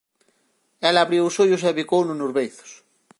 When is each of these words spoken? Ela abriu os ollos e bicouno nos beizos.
Ela 0.87 0.99
abriu 1.03 1.23
os 1.29 1.37
ollos 1.43 1.63
e 1.69 1.71
bicouno 1.79 2.13
nos 2.17 2.35
beizos. 2.37 2.71